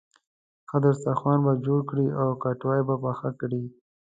ښه 0.69 0.77
دسترخوان 0.85 1.39
به 1.45 1.53
جوړ 1.65 1.79
کړې 1.89 2.07
او 2.21 2.27
کټوۍ 2.43 2.81
به 2.87 2.95
پخه 3.03 3.29
کړې. 3.39 3.63